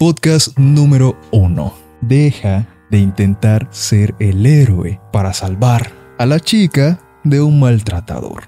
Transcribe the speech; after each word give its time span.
Podcast 0.00 0.58
número 0.58 1.14
1. 1.30 1.74
Deja 2.00 2.66
de 2.90 2.98
intentar 3.00 3.68
ser 3.70 4.14
el 4.18 4.46
héroe 4.46 4.98
para 5.12 5.34
salvar 5.34 5.92
a 6.16 6.24
la 6.24 6.40
chica 6.40 6.98
de 7.22 7.42
un 7.42 7.60
maltratador. 7.60 8.44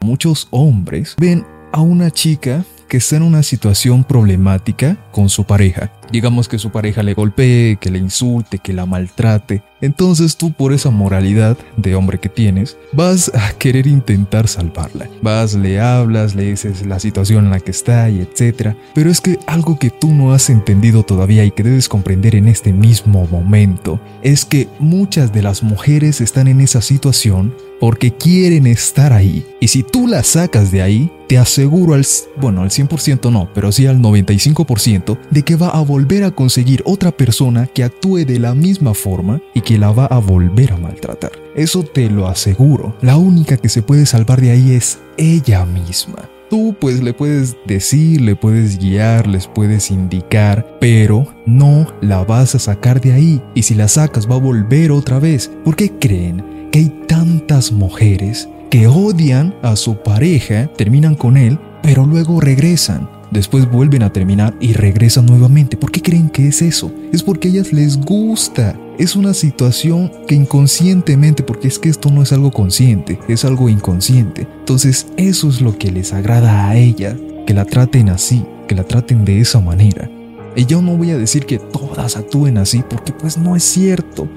Muchos 0.00 0.46
hombres 0.52 1.16
ven 1.18 1.44
a 1.72 1.80
una 1.80 2.12
chica 2.12 2.64
que 2.86 2.98
está 2.98 3.16
en 3.16 3.24
una 3.24 3.42
situación 3.42 4.04
problemática 4.04 4.96
con 5.10 5.28
su 5.28 5.42
pareja. 5.42 5.90
Digamos 6.12 6.48
que 6.48 6.58
su 6.58 6.70
pareja 6.70 7.02
le 7.02 7.14
golpee, 7.14 7.78
que 7.80 7.90
le 7.90 7.98
insulte, 7.98 8.58
que 8.58 8.72
la 8.72 8.86
maltrate. 8.86 9.62
Entonces 9.80 10.36
tú 10.36 10.52
por 10.52 10.72
esa 10.72 10.90
moralidad 10.90 11.56
de 11.76 11.96
hombre 11.96 12.20
que 12.20 12.28
tienes, 12.28 12.76
vas 12.92 13.32
a 13.34 13.52
querer 13.54 13.86
intentar 13.86 14.46
salvarla. 14.46 15.08
Vas, 15.22 15.54
le 15.54 15.80
hablas, 15.80 16.34
le 16.34 16.50
dices 16.50 16.86
la 16.86 17.00
situación 17.00 17.46
en 17.46 17.50
la 17.50 17.60
que 17.60 17.72
está 17.72 18.08
y 18.10 18.20
etc. 18.20 18.76
Pero 18.94 19.10
es 19.10 19.20
que 19.20 19.38
algo 19.46 19.78
que 19.78 19.90
tú 19.90 20.12
no 20.12 20.32
has 20.32 20.50
entendido 20.50 21.02
todavía 21.02 21.44
y 21.44 21.50
que 21.50 21.62
debes 21.62 21.88
comprender 21.88 22.36
en 22.36 22.46
este 22.46 22.72
mismo 22.72 23.26
momento 23.26 23.98
es 24.22 24.44
que 24.44 24.68
muchas 24.78 25.32
de 25.32 25.42
las 25.42 25.62
mujeres 25.62 26.20
están 26.20 26.46
en 26.46 26.60
esa 26.60 26.80
situación 26.80 27.54
porque 27.80 28.12
quieren 28.12 28.68
estar 28.68 29.12
ahí. 29.12 29.44
Y 29.58 29.66
si 29.66 29.82
tú 29.82 30.06
la 30.06 30.22
sacas 30.22 30.70
de 30.70 30.82
ahí, 30.82 31.10
te 31.26 31.36
aseguro 31.36 31.94
al, 31.94 32.06
bueno, 32.40 32.62
al 32.62 32.70
100% 32.70 33.32
no, 33.32 33.48
pero 33.52 33.72
sí 33.72 33.88
al 33.88 33.98
95% 33.98 35.18
de 35.30 35.42
que 35.42 35.56
va 35.56 35.70
a 35.70 35.80
volver 35.80 36.01
a 36.24 36.30
conseguir 36.30 36.82
otra 36.84 37.10
persona 37.10 37.66
que 37.66 37.84
actúe 37.84 38.24
de 38.26 38.38
la 38.38 38.54
misma 38.54 38.92
forma 38.94 39.40
y 39.54 39.60
que 39.62 39.78
la 39.78 39.92
va 39.92 40.06
a 40.06 40.18
volver 40.18 40.72
a 40.72 40.76
maltratar. 40.76 41.32
Eso 41.54 41.82
te 41.82 42.10
lo 42.10 42.26
aseguro. 42.26 42.94
La 43.00 43.16
única 43.16 43.56
que 43.56 43.68
se 43.68 43.82
puede 43.82 44.04
salvar 44.04 44.40
de 44.40 44.50
ahí 44.50 44.72
es 44.72 44.98
ella 45.16 45.64
misma. 45.64 46.28
Tú 46.50 46.76
pues 46.78 47.02
le 47.02 47.14
puedes 47.14 47.56
decir, 47.66 48.20
le 48.20 48.36
puedes 48.36 48.78
guiar, 48.78 49.26
les 49.26 49.46
puedes 49.46 49.90
indicar, 49.90 50.76
pero 50.80 51.26
no 51.46 51.86
la 52.02 52.24
vas 52.24 52.54
a 52.54 52.58
sacar 52.58 53.00
de 53.00 53.12
ahí. 53.12 53.42
Y 53.54 53.62
si 53.62 53.74
la 53.74 53.88
sacas 53.88 54.30
va 54.30 54.34
a 54.34 54.40
volver 54.40 54.92
otra 54.92 55.18
vez. 55.18 55.50
¿Por 55.64 55.76
qué 55.76 55.90
creen 55.98 56.68
que 56.70 56.80
hay 56.80 56.88
tantas 57.06 57.72
mujeres 57.72 58.48
que 58.70 58.86
odian 58.86 59.54
a 59.62 59.76
su 59.76 59.96
pareja, 59.96 60.66
terminan 60.76 61.14
con 61.14 61.36
él, 61.36 61.58
pero 61.82 62.06
luego 62.06 62.40
regresan. 62.40 63.08
Después 63.32 63.70
vuelven 63.70 64.02
a 64.02 64.12
terminar 64.12 64.54
y 64.60 64.74
regresan 64.74 65.24
nuevamente. 65.24 65.78
¿Por 65.78 65.90
qué 65.90 66.02
creen 66.02 66.28
que 66.28 66.48
es 66.48 66.60
eso? 66.60 66.92
Es 67.12 67.22
porque 67.22 67.48
a 67.48 67.50
ellas 67.50 67.72
les 67.72 67.96
gusta. 67.96 68.78
Es 68.98 69.16
una 69.16 69.32
situación 69.32 70.12
que 70.28 70.34
inconscientemente, 70.34 71.42
porque 71.42 71.68
es 71.68 71.78
que 71.78 71.88
esto 71.88 72.10
no 72.10 72.22
es 72.22 72.30
algo 72.32 72.50
consciente, 72.50 73.18
es 73.28 73.46
algo 73.46 73.70
inconsciente. 73.70 74.46
Entonces 74.58 75.06
eso 75.16 75.48
es 75.48 75.62
lo 75.62 75.78
que 75.78 75.90
les 75.90 76.12
agrada 76.12 76.68
a 76.68 76.76
ella, 76.76 77.16
que 77.46 77.54
la 77.54 77.64
traten 77.64 78.10
así, 78.10 78.44
que 78.68 78.74
la 78.74 78.84
traten 78.84 79.24
de 79.24 79.40
esa 79.40 79.60
manera. 79.60 80.10
Y 80.54 80.66
yo 80.66 80.82
no 80.82 80.98
voy 80.98 81.10
a 81.10 81.18
decir 81.18 81.46
que 81.46 81.58
todas 81.58 82.18
actúen 82.18 82.58
así, 82.58 82.84
porque 82.86 83.12
pues 83.12 83.38
no 83.38 83.56
es 83.56 83.64
cierto. 83.64 84.28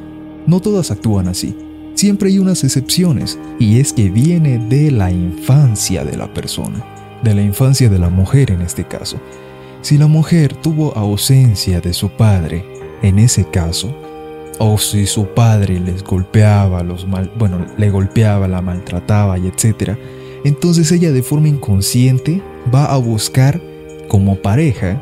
No 0.47 0.61
todas 0.61 0.89
actúan 0.89 1.27
así 1.27 1.53
siempre 1.95 2.29
hay 2.29 2.39
unas 2.39 2.63
excepciones, 2.63 3.39
y 3.57 3.79
es 3.79 3.93
que 3.93 4.09
viene 4.09 4.59
de 4.59 4.91
la 4.91 5.11
infancia 5.11 6.03
de 6.03 6.17
la 6.17 6.31
persona, 6.33 6.85
de 7.25 7.35
la 7.35 7.41
infancia 7.41 7.89
de 7.89 7.99
la 7.99 8.09
mujer 8.09 8.51
en 8.51 8.61
este 8.61 8.85
caso. 8.85 9.19
Si 9.81 9.97
la 9.97 10.07
mujer 10.07 10.53
tuvo 10.53 10.95
ausencia 10.95 11.81
de 11.81 11.93
su 11.93 12.09
padre, 12.09 12.65
en 13.01 13.19
ese 13.19 13.43
caso, 13.43 13.93
o 14.59 14.77
si 14.77 15.05
su 15.05 15.27
padre 15.27 15.79
les 15.79 16.03
golpeaba, 16.03 16.81
los 16.83 17.05
mal, 17.05 17.29
bueno, 17.37 17.65
le 17.77 17.89
golpeaba, 17.89 18.47
la 18.47 18.61
maltrataba 18.61 19.37
y 19.37 19.47
etcétera, 19.47 19.97
entonces 20.45 20.91
ella 20.91 21.11
de 21.11 21.23
forma 21.23 21.49
inconsciente 21.49 22.41
va 22.73 22.85
a 22.85 22.97
buscar 22.97 23.59
como 24.07 24.37
pareja 24.37 25.01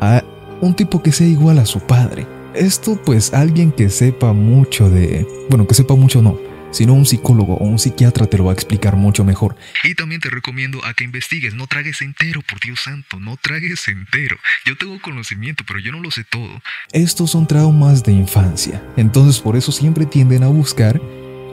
a 0.00 0.22
un 0.60 0.74
tipo 0.74 1.02
que 1.02 1.10
sea 1.10 1.26
igual 1.26 1.58
a 1.58 1.66
su 1.66 1.80
padre. 1.80 2.26
Esto 2.54 2.98
pues 3.04 3.32
alguien 3.32 3.72
que 3.72 3.88
sepa 3.88 4.32
mucho 4.32 4.90
de... 4.90 5.26
Bueno, 5.48 5.66
que 5.66 5.74
sepa 5.74 5.94
mucho 5.94 6.22
no, 6.22 6.38
sino 6.72 6.94
un 6.94 7.06
psicólogo 7.06 7.54
o 7.54 7.64
un 7.64 7.78
psiquiatra 7.78 8.26
te 8.26 8.38
lo 8.38 8.46
va 8.46 8.50
a 8.50 8.54
explicar 8.54 8.96
mucho 8.96 9.24
mejor. 9.24 9.56
Y 9.84 9.94
también 9.94 10.20
te 10.20 10.28
recomiendo 10.28 10.84
a 10.84 10.94
que 10.94 11.04
investigues, 11.04 11.54
no 11.54 11.66
tragues 11.68 12.02
entero, 12.02 12.42
por 12.42 12.58
Dios 12.60 12.80
santo, 12.80 13.20
no 13.20 13.36
tragues 13.36 13.86
entero. 13.86 14.36
Yo 14.66 14.76
tengo 14.76 15.00
conocimiento, 15.00 15.64
pero 15.66 15.78
yo 15.78 15.92
no 15.92 16.00
lo 16.00 16.10
sé 16.10 16.24
todo. 16.24 16.60
Estos 16.92 17.30
son 17.30 17.46
traumas 17.46 18.02
de 18.02 18.12
infancia, 18.12 18.82
entonces 18.96 19.40
por 19.40 19.56
eso 19.56 19.70
siempre 19.70 20.06
tienden 20.06 20.42
a 20.42 20.48
buscar 20.48 21.00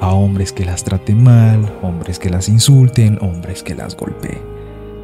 a 0.02 0.14
hombres 0.14 0.52
que 0.54 0.66
las 0.66 0.84
traten 0.84 1.24
mal, 1.24 1.78
hombres 1.82 2.20
que 2.20 2.30
las 2.30 2.48
insulten, 2.48 3.18
hombres 3.22 3.64
que 3.64 3.76
las 3.76 3.96
golpeen. 3.96 4.42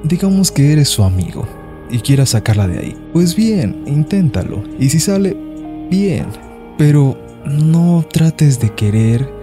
Digamos 0.04 0.52
que 0.52 0.72
eres 0.72 0.90
su 0.90 1.04
amigo 1.04 1.48
y 1.90 2.00
quieras 2.00 2.30
sacarla 2.30 2.68
de 2.68 2.80
ahí. 2.80 2.98
Pues 3.14 3.36
bien, 3.36 3.84
inténtalo. 3.86 4.64
Y 4.80 4.90
si 4.90 5.00
sale, 5.00 5.36
bien, 5.90 6.28
pero 6.78 7.18
no 7.46 8.08
trates 8.12 8.60
de 8.60 8.74
querer 8.74 9.35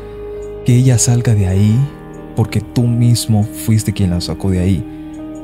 que 0.65 0.77
ella 0.77 0.99
salga 0.99 1.35
de 1.35 1.47
ahí 1.47 1.79
porque 2.37 2.61
tú 2.61 2.85
mismo 2.85 3.45
fuiste 3.45 3.93
quien 3.93 4.11
la 4.11 4.21
sacó 4.21 4.51
de 4.51 4.61
ahí, 4.61 4.85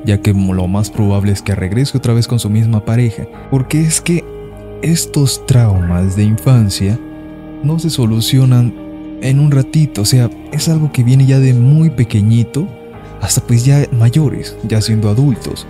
ya 0.05 0.19
que 0.21 0.33
lo 0.33 0.69
más 0.69 0.91
probable 0.91 1.33
es 1.33 1.43
que 1.43 1.55
regrese 1.55 1.99
otra 1.99 2.15
vez 2.15 2.27
con 2.27 2.39
su 2.39 2.49
misma 2.51 2.85
pareja, 2.85 3.27
porque 3.51 3.81
es 3.83 4.01
que 4.01 4.25
estos 4.83 5.45
traumas 5.47 6.17
de 6.17 6.25
infancia 6.25 6.99
no 7.63 7.79
se 7.79 7.91
solucionan 7.91 8.73
en 9.21 9.41
un 9.41 9.51
ratito, 9.51 10.03
o 10.03 10.05
sea, 10.05 10.31
es 10.53 10.69
algo 10.69 10.93
que 10.93 11.03
viene 11.03 11.27
ya 11.27 11.41
de 11.41 11.53
muy 11.53 11.91
pequeñito 11.91 12.69
hasta 13.21 13.41
pues 13.41 13.65
ya 13.65 13.87
mayores, 13.91 14.57
ya 14.67 14.81
siendo 14.81 15.09
adultos. 15.09 15.67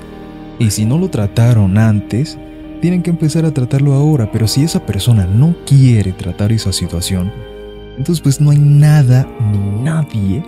Y 0.58 0.70
si 0.70 0.84
no 0.84 0.98
lo 0.98 1.08
trataron 1.08 1.78
antes, 1.78 2.36
tienen 2.80 3.02
que 3.02 3.10
empezar 3.10 3.44
a 3.44 3.52
tratarlo 3.52 3.94
ahora, 3.94 4.30
pero 4.30 4.46
si 4.46 4.64
esa 4.64 4.84
persona 4.84 5.26
no 5.26 5.56
quiere 5.64 6.12
tratar 6.12 6.52
esa 6.52 6.72
situación, 6.72 7.32
entonces 7.98 8.22
pues 8.22 8.40
no 8.40 8.50
hay 8.50 8.58
nada 8.58 9.26
ni 9.52 9.82
nadie 9.82 10.42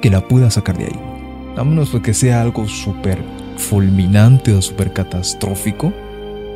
que 0.00 0.10
la 0.10 0.26
pueda 0.26 0.50
sacar 0.50 0.76
de 0.76 0.86
ahí. 0.86 1.00
A 1.56 1.62
menos 1.62 1.90
que 2.02 2.14
sea 2.14 2.40
algo 2.40 2.66
súper 2.66 3.18
fulminante 3.56 4.52
o 4.52 4.60
súper 4.60 4.92
catastrófico 4.92 5.92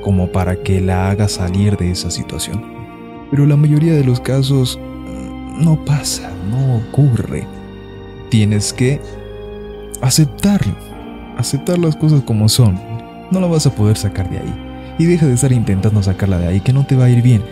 como 0.02 0.32
para 0.32 0.56
que 0.56 0.80
la 0.80 1.10
haga 1.10 1.28
salir 1.28 1.76
de 1.76 1.90
esa 1.90 2.10
situación. 2.10 2.62
Pero 3.30 3.46
la 3.46 3.56
mayoría 3.56 3.92
de 3.92 4.04
los 4.04 4.20
casos 4.20 4.78
mm, 4.80 5.62
no 5.64 5.84
pasa, 5.84 6.30
no 6.50 6.76
ocurre. 6.76 7.46
Tienes 8.30 8.72
que 8.72 9.00
aceptarlo, 10.00 10.74
aceptar 11.36 11.78
las 11.78 11.94
cosas 11.94 12.22
como 12.22 12.48
son. 12.48 12.80
No 13.30 13.40
la 13.40 13.46
vas 13.46 13.66
a 13.66 13.74
poder 13.74 13.96
sacar 13.96 14.28
de 14.30 14.38
ahí 14.38 14.68
y 14.98 15.04
deja 15.04 15.26
de 15.26 15.34
estar 15.34 15.52
intentando 15.52 16.02
sacarla 16.02 16.38
de 16.38 16.48
ahí, 16.48 16.60
que 16.60 16.72
no 16.72 16.84
te 16.84 16.96
va 16.96 17.04
a 17.04 17.10
ir 17.10 17.22
bien. 17.22 17.42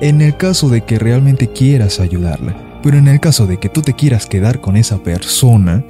En 0.00 0.20
el 0.20 0.36
caso 0.36 0.68
de 0.68 0.82
que 0.82 0.98
realmente 0.98 1.48
quieras 1.48 2.00
ayudarla, 2.00 2.80
pero 2.82 2.98
en 2.98 3.08
el 3.08 3.20
caso 3.20 3.46
de 3.46 3.58
que 3.58 3.68
tú 3.68 3.80
te 3.80 3.94
quieras 3.94 4.26
quedar 4.26 4.60
con 4.60 4.76
esa 4.76 4.98
persona, 4.98 5.84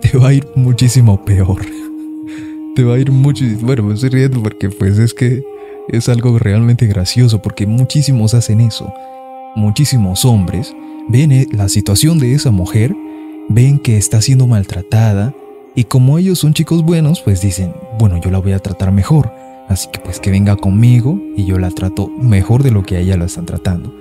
te 0.00 0.16
va 0.16 0.28
a 0.28 0.34
ir 0.34 0.46
muchísimo 0.54 1.24
peor. 1.24 1.60
te 2.74 2.84
va 2.84 2.94
a 2.94 2.98
ir 2.98 3.10
muchísimo... 3.10 3.66
Bueno, 3.66 3.82
me 3.82 3.94
estoy 3.94 4.10
riendo 4.10 4.42
porque 4.42 4.70
pues 4.70 4.98
es 4.98 5.12
que 5.12 5.42
es 5.88 6.08
algo 6.08 6.38
realmente 6.38 6.86
gracioso 6.86 7.42
porque 7.42 7.66
muchísimos 7.66 8.34
hacen 8.34 8.60
eso. 8.60 8.92
Muchísimos 9.56 10.24
hombres 10.24 10.74
ven 11.08 11.32
eh, 11.32 11.46
la 11.50 11.68
situación 11.68 12.18
de 12.18 12.34
esa 12.34 12.50
mujer, 12.50 12.94
ven 13.48 13.78
que 13.78 13.96
está 13.96 14.22
siendo 14.22 14.46
maltratada 14.46 15.34
y 15.74 15.84
como 15.84 16.18
ellos 16.18 16.38
son 16.38 16.54
chicos 16.54 16.82
buenos, 16.84 17.20
pues 17.20 17.40
dicen, 17.40 17.72
bueno, 17.98 18.20
yo 18.20 18.30
la 18.30 18.38
voy 18.38 18.52
a 18.52 18.58
tratar 18.58 18.92
mejor. 18.92 19.32
Así 19.68 19.88
que 19.92 19.98
pues 19.98 20.18
que 20.18 20.30
venga 20.30 20.56
conmigo 20.56 21.20
y 21.36 21.44
yo 21.44 21.58
la 21.58 21.70
trato 21.70 22.08
mejor 22.08 22.62
de 22.62 22.70
lo 22.70 22.82
que 22.82 22.96
a 22.96 23.00
ella 23.00 23.16
la 23.16 23.26
están 23.26 23.46
tratando. 23.46 23.94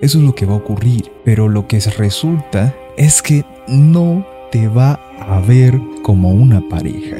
Eso 0.00 0.18
es 0.18 0.24
lo 0.24 0.34
que 0.34 0.46
va 0.46 0.54
a 0.54 0.56
ocurrir. 0.56 1.10
Pero 1.24 1.48
lo 1.48 1.68
que 1.68 1.78
resulta 1.78 2.74
es 2.96 3.22
que 3.22 3.44
no 3.68 4.26
te 4.50 4.66
va 4.68 5.00
a 5.20 5.40
ver 5.40 5.80
como 6.02 6.30
una 6.30 6.60
pareja. 6.68 7.18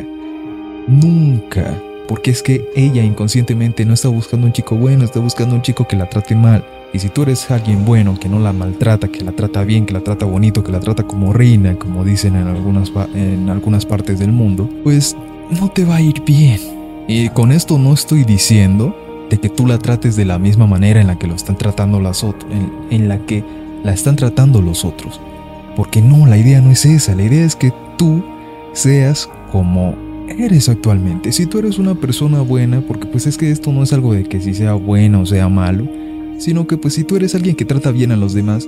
Nunca. 0.89 1.81
Porque 2.09 2.33
es 2.33 2.43
que 2.43 2.69
ella 2.75 3.05
inconscientemente 3.05 3.85
no 3.85 3.95
está 3.95 4.09
buscando 4.09 4.49
un 4.49 4.53
chico 4.53 4.77
bueno, 4.77 5.05
está 5.05 5.21
buscando 5.21 5.55
un 5.55 5.63
chico 5.63 5.87
que 5.87 5.97
la 5.97 6.11
trate 6.11 6.35
mal. 6.35 6.65
Y 6.93 6.99
si 6.99 7.09
tú 7.09 7.23
eres 7.23 7.51
alguien 7.51 7.85
bueno, 7.85 8.19
que 8.19 8.29
no 8.29 8.41
la 8.41 8.53
maltrata, 8.53 9.09
que 9.09 9.25
la 9.25 9.33
trata 9.33 9.63
bien, 9.63 9.87
que 9.87 9.95
la 9.95 10.01
trata 10.01 10.27
bonito, 10.27 10.65
que 10.65 10.73
la 10.73 10.81
trata 10.81 11.05
como 11.05 11.33
reina, 11.33 11.77
como 11.77 12.05
dicen 12.05 12.35
en 12.35 12.49
algunas, 12.49 12.93
en 13.15 13.49
algunas 13.49 13.87
partes 13.87 14.19
del 14.19 14.33
mundo, 14.33 14.69
pues 14.83 15.17
no 15.59 15.71
te 15.71 15.85
va 15.85 15.97
a 15.97 16.01
ir 16.03 16.23
bien. 16.25 16.82
Y 17.15 17.29
con 17.29 17.53
esto 17.53 17.79
no 17.79 17.93
estoy 17.93 18.25
diciendo 18.25 18.97
de 19.29 19.39
que 19.39 19.51
tú 19.51 19.67
la 19.67 19.77
trates 19.77 20.17
de 20.17 20.25
la 20.25 20.39
misma 20.39 20.67
manera 20.67 20.99
en 20.99 21.09
la 21.09 21.19
que 21.19 21.27
lo 21.27 21.35
están 21.35 21.59
tratando 21.59 22.01
las 22.01 22.25
otras, 22.25 22.51
en, 22.89 23.07
la 23.07 23.19
que 23.27 23.45
la 23.85 23.93
están 23.93 24.17
tratando 24.17 24.63
los 24.63 24.83
otros. 24.87 25.21
Porque 25.77 26.01
no, 26.01 26.27
la 26.27 26.39
idea 26.39 26.63
no 26.63 26.71
es 26.71 26.87
esa, 26.87 27.15
la 27.15 27.25
idea 27.25 27.45
es 27.45 27.55
que 27.55 27.71
tú 27.99 28.25
seas 28.73 29.29
como 29.51 29.95
eres 30.27 30.71
actualmente. 30.71 31.33
Si 31.33 31.45
tú 31.45 31.59
eres 31.59 31.79
una 31.79 31.95
persona 31.95 32.41
buena, 32.41 32.81
porque 32.81 33.05
pues 33.05 33.27
es 33.27 33.37
que 33.37 33.51
esto 33.51 33.75
no 33.75 33.83
es 33.83 33.93
algo 33.93 34.15
de 34.15 34.25
que 34.25 34.41
si 34.41 34.55
sea 34.55 34.73
bueno 34.73 35.21
o 35.21 35.27
sea 35.27 35.51
malo, 35.51 35.87
sino 36.39 36.67
que 36.67 36.79
pues 36.79 36.95
si 36.95 37.05
tú 37.05 37.17
eres 37.17 37.35
alguien 37.35 37.57
que 37.57 37.67
trata 37.67 37.91
bien 37.91 38.13
a 38.13 38.17
los 38.17 38.33
demás, 38.33 38.67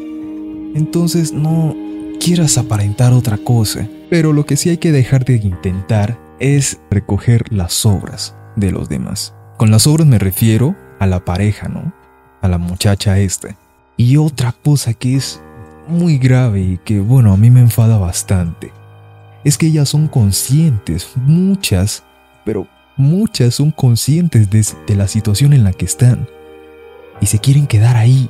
entonces 0.74 1.32
no 1.32 1.74
quieras 2.20 2.58
aparentar 2.58 3.14
otra 3.14 3.38
cosa. 3.38 3.88
Pero 4.10 4.34
lo 4.34 4.44
que 4.44 4.58
sí 4.58 4.68
hay 4.68 4.76
que 4.76 4.92
dejar 4.92 5.24
de 5.24 5.36
intentar 5.36 6.18
es 6.44 6.78
recoger 6.90 7.50
las 7.50 7.86
obras 7.86 8.36
de 8.54 8.70
los 8.70 8.90
demás. 8.90 9.34
Con 9.56 9.70
las 9.70 9.86
obras 9.86 10.06
me 10.06 10.18
refiero 10.18 10.76
a 11.00 11.06
la 11.06 11.24
pareja, 11.24 11.68
¿no? 11.68 11.94
A 12.42 12.48
la 12.48 12.58
muchacha 12.58 13.18
esta. 13.18 13.56
Y 13.96 14.18
otra 14.18 14.52
cosa 14.52 14.92
que 14.92 15.16
es 15.16 15.40
muy 15.88 16.18
grave 16.18 16.60
y 16.60 16.78
que, 16.84 17.00
bueno, 17.00 17.32
a 17.32 17.38
mí 17.38 17.48
me 17.48 17.60
enfada 17.60 17.96
bastante, 17.96 18.72
es 19.42 19.56
que 19.56 19.66
ellas 19.68 19.88
son 19.88 20.06
conscientes, 20.06 21.12
muchas, 21.16 22.02
pero 22.44 22.66
muchas 22.98 23.54
son 23.54 23.70
conscientes 23.70 24.50
de, 24.50 24.66
de 24.86 24.96
la 24.96 25.08
situación 25.08 25.54
en 25.54 25.64
la 25.64 25.72
que 25.72 25.86
están. 25.86 26.28
Y 27.22 27.26
se 27.26 27.38
quieren 27.38 27.66
quedar 27.66 27.96
ahí, 27.96 28.28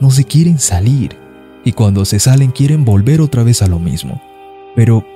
no 0.00 0.10
se 0.10 0.24
quieren 0.24 0.58
salir. 0.58 1.16
Y 1.64 1.72
cuando 1.72 2.04
se 2.06 2.18
salen 2.18 2.50
quieren 2.50 2.84
volver 2.84 3.20
otra 3.20 3.44
vez 3.44 3.62
a 3.62 3.68
lo 3.68 3.78
mismo. 3.78 4.20
Pero, 4.74 5.06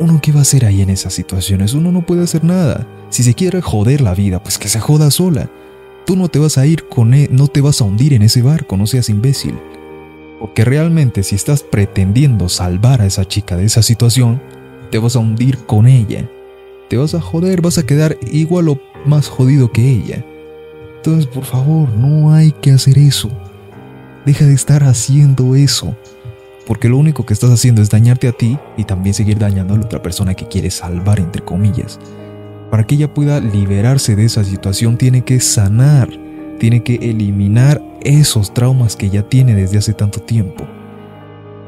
¿uno 0.00 0.20
qué 0.22 0.32
va 0.32 0.40
a 0.40 0.42
hacer 0.42 0.64
ahí 0.64 0.82
en 0.82 0.90
esas 0.90 1.12
situaciones? 1.12 1.74
Uno 1.74 1.92
no 1.92 2.02
puede 2.02 2.22
hacer 2.22 2.44
nada. 2.44 2.86
Si 3.10 3.22
se 3.22 3.34
quiere 3.34 3.60
joder 3.60 4.00
la 4.00 4.14
vida, 4.14 4.42
pues 4.42 4.58
que 4.58 4.68
se 4.68 4.80
joda 4.80 5.10
sola. 5.10 5.50
Tú 6.06 6.16
no 6.16 6.28
te 6.28 6.38
vas 6.38 6.58
a 6.58 6.66
ir 6.66 6.88
con 6.88 7.14
él, 7.14 7.28
e, 7.30 7.34
no 7.34 7.48
te 7.48 7.60
vas 7.60 7.80
a 7.80 7.84
hundir 7.84 8.14
en 8.14 8.22
ese 8.22 8.42
barco, 8.42 8.76
no 8.76 8.86
seas 8.86 9.08
imbécil. 9.08 9.58
Porque 10.40 10.64
realmente 10.64 11.22
si 11.22 11.34
estás 11.34 11.62
pretendiendo 11.62 12.48
salvar 12.48 13.02
a 13.02 13.06
esa 13.06 13.26
chica 13.26 13.56
de 13.56 13.64
esa 13.64 13.82
situación, 13.82 14.40
te 14.90 14.98
vas 14.98 15.16
a 15.16 15.18
hundir 15.18 15.58
con 15.58 15.86
ella. 15.86 16.28
Te 16.88 16.96
vas 16.96 17.14
a 17.14 17.20
joder, 17.20 17.60
vas 17.60 17.76
a 17.78 17.84
quedar 17.84 18.16
igual 18.30 18.68
o 18.68 18.80
más 19.04 19.28
jodido 19.28 19.72
que 19.72 19.90
ella. 19.90 20.24
Entonces, 20.96 21.26
por 21.26 21.44
favor, 21.44 21.90
no 21.90 22.32
hay 22.32 22.52
que 22.52 22.70
hacer 22.70 22.98
eso. 22.98 23.30
Deja 24.24 24.46
de 24.46 24.54
estar 24.54 24.84
haciendo 24.84 25.54
eso. 25.54 25.96
Porque 26.68 26.90
lo 26.90 26.98
único 26.98 27.24
que 27.24 27.32
estás 27.32 27.50
haciendo 27.50 27.80
es 27.80 27.88
dañarte 27.88 28.28
a 28.28 28.32
ti 28.32 28.58
y 28.76 28.84
también 28.84 29.14
seguir 29.14 29.38
dañando 29.38 29.72
a 29.72 29.78
la 29.78 29.86
otra 29.86 30.02
persona 30.02 30.34
que 30.34 30.48
quieres 30.48 30.74
salvar, 30.74 31.18
entre 31.18 31.42
comillas. 31.42 31.98
Para 32.70 32.86
que 32.86 32.96
ella 32.96 33.14
pueda 33.14 33.40
liberarse 33.40 34.14
de 34.14 34.26
esa 34.26 34.44
situación 34.44 34.98
tiene 34.98 35.22
que 35.22 35.40
sanar, 35.40 36.10
tiene 36.58 36.82
que 36.82 36.96
eliminar 36.96 37.82
esos 38.02 38.52
traumas 38.52 38.96
que 38.96 39.08
ya 39.08 39.22
tiene 39.22 39.54
desde 39.54 39.78
hace 39.78 39.94
tanto 39.94 40.20
tiempo. 40.20 40.66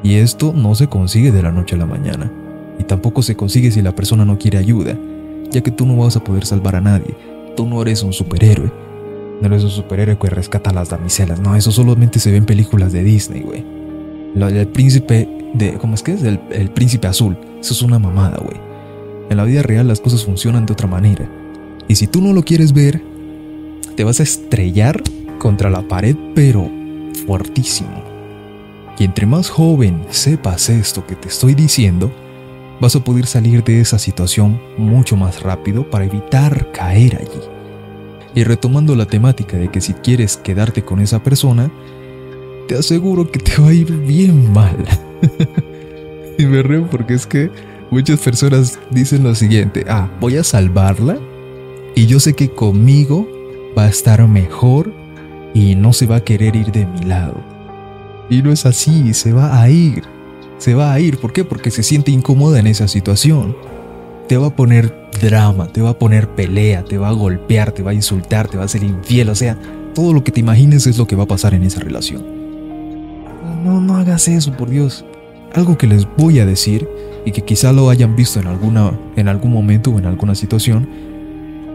Y 0.02 0.16
esto 0.16 0.52
no 0.54 0.74
se 0.74 0.88
consigue 0.88 1.32
de 1.32 1.42
la 1.42 1.50
noche 1.50 1.76
a 1.76 1.78
la 1.78 1.86
mañana. 1.86 2.30
Y 2.78 2.84
tampoco 2.84 3.22
se 3.22 3.36
consigue 3.36 3.70
si 3.70 3.80
la 3.80 3.94
persona 3.94 4.26
no 4.26 4.36
quiere 4.36 4.58
ayuda, 4.58 4.98
ya 5.50 5.62
que 5.62 5.70
tú 5.70 5.86
no 5.86 5.96
vas 5.96 6.16
a 6.16 6.24
poder 6.24 6.44
salvar 6.44 6.76
a 6.76 6.82
nadie. 6.82 7.16
Tú 7.56 7.66
no 7.66 7.80
eres 7.80 8.02
un 8.02 8.12
superhéroe. 8.12 8.70
No 9.40 9.46
eres 9.46 9.64
un 9.64 9.70
superhéroe 9.70 10.18
que 10.18 10.28
rescata 10.28 10.68
a 10.68 10.74
las 10.74 10.90
damiselas. 10.90 11.40
No, 11.40 11.56
eso 11.56 11.72
solamente 11.72 12.20
se 12.20 12.30
ve 12.30 12.36
en 12.36 12.44
películas 12.44 12.92
de 12.92 13.02
Disney, 13.02 13.40
güey. 13.40 13.79
Del 14.34 14.68
príncipe 14.68 15.28
de... 15.54 15.74
¿Cómo 15.74 15.94
es 15.94 16.02
que 16.02 16.12
es? 16.12 16.22
El, 16.22 16.40
el 16.50 16.70
príncipe 16.70 17.08
azul. 17.08 17.36
Eso 17.60 17.74
es 17.74 17.82
una 17.82 17.98
mamada, 17.98 18.38
güey. 18.38 18.58
En 19.28 19.36
la 19.36 19.44
vida 19.44 19.62
real 19.62 19.88
las 19.88 20.00
cosas 20.00 20.24
funcionan 20.24 20.66
de 20.66 20.72
otra 20.72 20.88
manera. 20.88 21.28
Y 21.88 21.96
si 21.96 22.06
tú 22.06 22.20
no 22.20 22.32
lo 22.32 22.42
quieres 22.42 22.72
ver, 22.72 23.02
te 23.96 24.04
vas 24.04 24.20
a 24.20 24.22
estrellar 24.22 25.02
contra 25.38 25.70
la 25.70 25.82
pared, 25.82 26.16
pero 26.34 26.70
fuertísimo. 27.26 28.02
Y 28.98 29.04
entre 29.04 29.26
más 29.26 29.48
joven 29.48 30.04
sepas 30.10 30.68
esto 30.68 31.06
que 31.06 31.16
te 31.16 31.28
estoy 31.28 31.54
diciendo, 31.54 32.12
vas 32.80 32.96
a 32.96 33.04
poder 33.04 33.26
salir 33.26 33.64
de 33.64 33.80
esa 33.80 33.98
situación 33.98 34.60
mucho 34.78 35.16
más 35.16 35.42
rápido 35.42 35.88
para 35.88 36.04
evitar 36.04 36.70
caer 36.72 37.16
allí. 37.16 37.40
Y 38.34 38.44
retomando 38.44 38.94
la 38.94 39.06
temática 39.06 39.56
de 39.56 39.68
que 39.68 39.80
si 39.80 39.94
quieres 39.94 40.36
quedarte 40.36 40.84
con 40.84 41.00
esa 41.00 41.22
persona, 41.22 41.70
te 42.70 42.78
aseguro 42.78 43.28
que 43.28 43.40
te 43.40 43.60
va 43.60 43.70
a 43.70 43.72
ir 43.72 43.90
bien 43.90 44.52
mal. 44.52 44.76
y 46.38 46.46
me 46.46 46.62
río 46.62 46.86
porque 46.88 47.14
es 47.14 47.26
que 47.26 47.50
muchas 47.90 48.20
personas 48.20 48.78
dicen 48.92 49.24
lo 49.24 49.34
siguiente, 49.34 49.84
ah, 49.88 50.08
voy 50.20 50.36
a 50.36 50.44
salvarla 50.44 51.18
y 51.96 52.06
yo 52.06 52.20
sé 52.20 52.34
que 52.34 52.48
conmigo 52.48 53.28
va 53.76 53.86
a 53.86 53.88
estar 53.88 54.24
mejor 54.28 54.94
y 55.52 55.74
no 55.74 55.92
se 55.92 56.06
va 56.06 56.16
a 56.16 56.20
querer 56.24 56.54
ir 56.54 56.70
de 56.70 56.86
mi 56.86 57.00
lado. 57.06 57.42
Y 58.30 58.40
no 58.40 58.52
es 58.52 58.64
así, 58.64 59.14
se 59.14 59.32
va 59.32 59.60
a 59.60 59.68
ir. 59.68 60.04
Se 60.58 60.74
va 60.74 60.92
a 60.92 61.00
ir, 61.00 61.18
¿por 61.18 61.32
qué? 61.32 61.42
Porque 61.42 61.72
se 61.72 61.82
siente 61.82 62.12
incómoda 62.12 62.60
en 62.60 62.68
esa 62.68 62.86
situación 62.86 63.56
te 64.28 64.36
va 64.36 64.46
a 64.46 64.54
poner 64.54 64.94
drama, 65.20 65.66
te 65.72 65.82
va 65.82 65.90
a 65.90 65.98
poner 65.98 66.28
pelea, 66.28 66.84
te 66.84 66.98
va 66.98 67.08
a 67.08 67.12
golpear, 67.12 67.72
te 67.72 67.82
va 67.82 67.90
a 67.90 67.94
insultar, 67.94 68.46
te 68.46 68.58
va 68.58 68.62
a 68.62 68.68
ser 68.68 68.84
infiel, 68.84 69.28
o 69.28 69.34
sea, 69.34 69.58
todo 69.92 70.12
lo 70.12 70.22
que 70.22 70.30
te 70.30 70.38
imagines 70.38 70.86
es 70.86 70.98
lo 70.98 71.08
que 71.08 71.16
va 71.16 71.24
a 71.24 71.26
pasar 71.26 71.52
en 71.52 71.64
esa 71.64 71.80
relación. 71.80 72.39
No, 73.62 73.80
no 73.80 73.96
hagas 73.96 74.28
eso, 74.28 74.52
por 74.52 74.70
Dios. 74.70 75.04
Algo 75.54 75.76
que 75.76 75.86
les 75.86 76.06
voy 76.16 76.38
a 76.38 76.46
decir 76.46 76.88
y 77.24 77.32
que 77.32 77.42
quizá 77.42 77.72
lo 77.72 77.90
hayan 77.90 78.16
visto 78.16 78.40
en 78.40 78.46
alguna 78.46 78.92
en 79.16 79.28
algún 79.28 79.52
momento 79.52 79.90
o 79.90 79.98
en 79.98 80.06
alguna 80.06 80.34
situación 80.34 80.88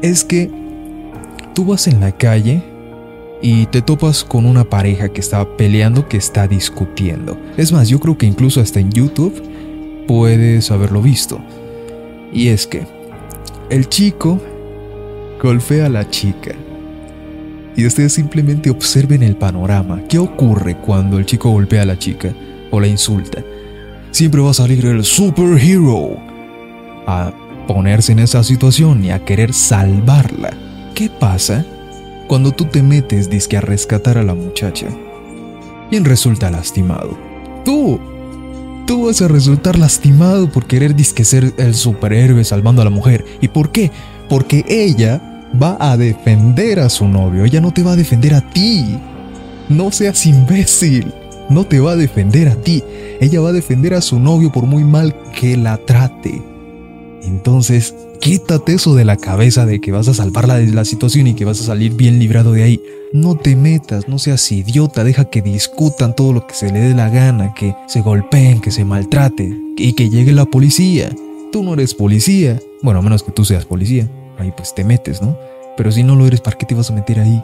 es 0.02 0.24
que 0.24 0.50
tú 1.54 1.66
vas 1.66 1.88
en 1.88 2.00
la 2.00 2.12
calle 2.12 2.64
y 3.42 3.66
te 3.68 3.82
topas 3.82 4.24
con 4.24 4.46
una 4.46 4.64
pareja 4.64 5.10
que 5.10 5.20
está 5.20 5.46
peleando, 5.58 6.08
que 6.08 6.18
está 6.18 6.48
discutiendo. 6.48 7.38
Es 7.58 7.72
más, 7.72 7.90
yo 7.90 8.00
creo 8.00 8.18
que 8.18 8.26
incluso 8.26 8.62
hasta 8.62 8.80
en 8.80 8.92
YouTube 8.92 9.42
puedes 10.08 10.72
haberlo 10.72 11.02
visto. 11.02 11.40
Y 12.34 12.48
es 12.48 12.66
que 12.66 12.88
el 13.70 13.88
chico 13.90 14.40
golpea 15.42 15.88
a 15.88 15.90
la 15.90 16.10
chica. 16.10 16.56
Y 17.76 17.86
ustedes 17.86 18.14
simplemente 18.14 18.70
observen 18.70 19.24
el 19.24 19.36
panorama. 19.36 20.02
¿Qué 20.08 20.18
ocurre 20.18 20.78
cuando 20.78 21.18
el 21.18 21.26
chico 21.26 21.50
golpea 21.50 21.82
a 21.82 21.86
la 21.86 22.00
chica 22.00 22.34
o 22.72 22.80
la 22.80 22.88
insulta? 22.88 23.44
Siempre 24.12 24.42
va 24.42 24.52
a 24.52 24.54
salir 24.54 24.86
el 24.86 25.04
superhero 25.04 26.18
a 27.06 27.34
ponerse 27.68 28.14
en 28.14 28.20
esa 28.20 28.44
situación 28.44 29.04
y 29.04 29.12
a 29.12 29.26
querer 29.26 29.54
salvarla. 29.54 30.54
¿Qué 30.94 31.10
pasa 31.10 31.66
cuando 32.28 32.52
tú 32.54 32.66
te 32.66 32.82
metes 32.82 33.30
disque 33.30 33.58
a 33.58 33.62
rescatar 33.62 34.18
a 34.18 34.24
la 34.24 34.34
muchacha? 34.34 34.88
¿Quién 35.90 36.06
resulta 36.06 36.50
lastimado? 36.50 37.18
Tú 37.66 38.00
tú 38.86 39.08
vas 39.08 39.22
a 39.22 39.28
resultar 39.28 39.78
lastimado 39.78 40.50
por 40.50 40.66
querer 40.66 40.96
disque 40.96 41.24
ser 41.24 41.54
el 41.58 41.74
superhéroe 41.74 42.44
salvando 42.44 42.82
a 42.82 42.86
la 42.86 42.92
mujer. 42.92 43.26
¿Y 43.42 43.48
por 43.48 43.72
qué? 43.72 43.92
Porque 44.30 44.64
ella 44.68 45.35
va 45.62 45.78
a 45.80 45.98
defender 45.98 46.80
a 46.80 46.90
su 46.90 47.08
novio, 47.08 47.46
ella 47.46 47.62
no 47.62 47.72
te 47.72 47.84
va 47.84 47.94
a 47.94 47.96
defender 47.96 48.34
a 48.34 48.50
ti. 48.52 48.98
No 49.70 49.92
seas 49.92 50.26
imbécil, 50.26 51.12
no 51.50 51.66
te 51.66 51.80
va 51.80 51.94
a 51.94 51.96
defender 51.96 52.48
a 52.50 52.56
ti, 52.56 52.84
ella 53.20 53.42
va 53.42 53.50
a 53.50 53.54
defender 53.54 53.94
a 53.94 54.02
su 54.02 54.20
novio 54.20 54.52
por 54.52 54.66
muy 54.66 54.84
mal 54.84 55.16
que 55.40 55.58
la 55.58 55.78
trate. 55.78 56.42
Entonces, 57.24 57.96
quítate 58.22 58.74
eso 58.74 58.94
de 58.94 59.06
la 59.06 59.18
cabeza 59.18 59.66
de 59.66 59.82
que 59.82 59.92
vas 59.92 60.08
a 60.08 60.14
salvarla 60.14 60.58
de 60.58 60.68
la 60.68 60.86
situación 60.86 61.28
y 61.28 61.34
que 61.34 61.46
vas 61.46 61.60
a 61.62 61.66
salir 61.66 61.94
bien 61.94 62.20
librado 62.20 62.52
de 62.52 62.64
ahí. 62.64 62.82
No 63.14 63.36
te 63.36 63.56
metas, 63.56 64.08
no 64.08 64.20
seas 64.20 64.52
idiota, 64.52 65.04
deja 65.04 65.26
que 65.26 65.42
discutan 65.42 66.16
todo 66.16 66.34
lo 66.34 66.46
que 66.46 66.54
se 66.54 66.72
le 66.72 66.80
dé 66.80 66.94
la 66.94 67.10
gana, 67.10 67.54
que 67.56 67.76
se 67.88 68.02
golpeen, 68.02 68.62
que 68.62 68.72
se 68.72 68.86
maltrate 68.86 69.58
y 69.78 69.94
que 69.94 70.10
llegue 70.10 70.32
la 70.32 70.46
policía. 70.46 71.10
Tú 71.52 71.64
no 71.64 71.74
eres 71.74 71.96
policía, 71.96 72.60
bueno, 72.84 73.00
a 73.00 73.02
menos 73.02 73.24
que 73.24 73.32
tú 73.32 73.46
seas 73.46 73.66
policía, 73.66 74.10
ahí 74.38 74.52
pues 74.56 74.74
te 74.74 74.84
metes, 74.84 75.22
¿no? 75.22 75.38
Pero 75.78 75.92
si 75.92 76.04
no 76.04 76.16
lo 76.16 76.26
eres, 76.26 76.42
¿para 76.42 76.58
qué 76.58 76.66
te 76.66 76.76
vas 76.76 76.90
a 76.90 76.94
meter 76.94 77.20
ahí? 77.20 77.42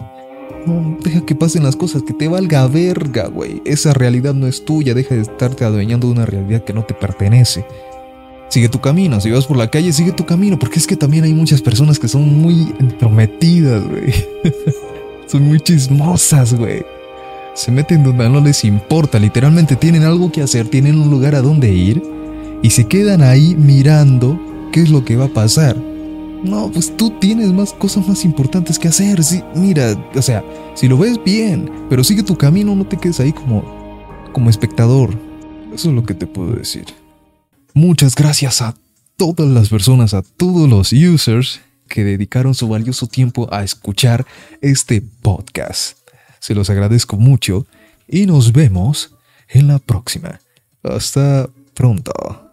No, 0.65 0.97
deja 1.03 1.25
que 1.25 1.35
pasen 1.35 1.63
las 1.63 1.75
cosas, 1.75 2.03
que 2.03 2.13
te 2.13 2.27
valga 2.27 2.67
verga, 2.67 3.27
güey. 3.27 3.61
Esa 3.65 3.93
realidad 3.93 4.33
no 4.33 4.47
es 4.47 4.63
tuya, 4.63 4.93
deja 4.93 5.15
de 5.15 5.21
estarte 5.21 5.65
adueñando 5.65 6.07
de 6.07 6.13
una 6.13 6.25
realidad 6.25 6.63
que 6.63 6.73
no 6.73 6.83
te 6.83 6.93
pertenece. 6.93 7.65
Sigue 8.49 8.69
tu 8.69 8.79
camino, 8.79 9.19
si 9.21 9.31
vas 9.31 9.45
por 9.45 9.57
la 9.57 9.69
calle, 9.69 9.93
sigue 9.93 10.11
tu 10.11 10.25
camino, 10.25 10.59
porque 10.59 10.77
es 10.77 10.85
que 10.85 10.97
también 10.97 11.23
hay 11.23 11.33
muchas 11.33 11.61
personas 11.61 11.97
que 11.97 12.07
son 12.07 12.41
muy 12.41 12.73
entrometidas, 12.79 13.87
güey. 13.87 14.13
son 15.27 15.43
muy 15.43 15.59
chismosas, 15.59 16.53
güey. 16.53 16.85
Se 17.53 17.71
meten 17.71 18.03
donde 18.03 18.29
no 18.29 18.39
les 18.41 18.63
importa, 18.63 19.19
literalmente 19.19 19.75
tienen 19.75 20.03
algo 20.03 20.31
que 20.31 20.41
hacer, 20.41 20.67
tienen 20.67 20.99
un 20.99 21.09
lugar 21.09 21.35
a 21.35 21.41
donde 21.41 21.73
ir 21.73 22.03
y 22.61 22.69
se 22.69 22.85
quedan 22.85 23.23
ahí 23.23 23.55
mirando 23.55 24.39
qué 24.71 24.81
es 24.81 24.89
lo 24.89 25.03
que 25.03 25.15
va 25.15 25.25
a 25.25 25.29
pasar. 25.29 25.75
No, 26.43 26.71
pues 26.71 26.95
tú 26.97 27.11
tienes 27.19 27.51
más 27.51 27.73
cosas 27.73 28.07
más 28.07 28.25
importantes 28.25 28.79
que 28.79 28.87
hacer. 28.87 29.23
Sí, 29.23 29.43
mira, 29.55 29.95
o 30.15 30.21
sea, 30.21 30.43
si 30.75 30.87
lo 30.87 30.97
ves 30.97 31.23
bien, 31.23 31.71
pero 31.89 32.03
sigue 32.03 32.23
tu 32.23 32.37
camino, 32.37 32.75
no 32.75 32.85
te 32.85 32.97
quedes 32.97 33.19
ahí 33.19 33.31
como 33.31 33.81
como 34.31 34.49
espectador. 34.49 35.17
Eso 35.73 35.89
es 35.89 35.95
lo 35.95 36.03
que 36.03 36.13
te 36.13 36.27
puedo 36.27 36.53
decir. 36.53 36.85
Muchas 37.73 38.15
gracias 38.15 38.61
a 38.61 38.75
todas 39.17 39.47
las 39.47 39.69
personas, 39.69 40.13
a 40.13 40.21
todos 40.21 40.69
los 40.69 40.91
users 40.91 41.61
que 41.87 42.03
dedicaron 42.03 42.55
su 42.55 42.67
valioso 42.67 43.07
tiempo 43.07 43.47
a 43.53 43.63
escuchar 43.63 44.25
este 44.61 45.01
podcast. 45.01 45.97
Se 46.39 46.55
los 46.55 46.69
agradezco 46.69 47.17
mucho 47.17 47.67
y 48.07 48.25
nos 48.25 48.51
vemos 48.51 49.15
en 49.47 49.67
la 49.67 49.79
próxima. 49.79 50.39
Hasta 50.83 51.49
pronto. 51.73 52.50